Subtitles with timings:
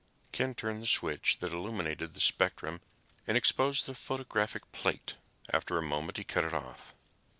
[0.31, 2.81] Ken turned the switch that illuminated the spectrum
[3.27, 5.17] and exposed the photographic plate.
[5.53, 6.95] After a moment, he cut it off.